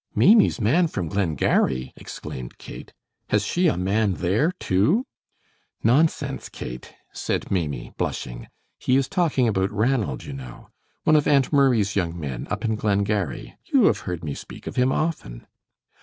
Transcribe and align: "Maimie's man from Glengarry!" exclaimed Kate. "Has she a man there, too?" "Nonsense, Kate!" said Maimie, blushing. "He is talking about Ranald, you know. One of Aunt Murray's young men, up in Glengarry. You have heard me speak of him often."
"Maimie's 0.15 0.59
man 0.59 0.87
from 0.87 1.09
Glengarry!" 1.09 1.93
exclaimed 1.95 2.57
Kate. 2.57 2.91
"Has 3.29 3.45
she 3.45 3.67
a 3.67 3.77
man 3.77 4.15
there, 4.15 4.51
too?" 4.53 5.05
"Nonsense, 5.83 6.49
Kate!" 6.49 6.95
said 7.13 7.51
Maimie, 7.51 7.93
blushing. 7.97 8.47
"He 8.79 8.95
is 8.97 9.07
talking 9.07 9.47
about 9.47 9.69
Ranald, 9.71 10.23
you 10.23 10.33
know. 10.33 10.69
One 11.03 11.15
of 11.15 11.27
Aunt 11.27 11.53
Murray's 11.53 11.95
young 11.95 12.19
men, 12.19 12.47
up 12.49 12.65
in 12.65 12.77
Glengarry. 12.77 13.55
You 13.65 13.83
have 13.85 13.99
heard 14.09 14.23
me 14.23 14.33
speak 14.33 14.65
of 14.65 14.75
him 14.75 14.91
often." 14.91 15.45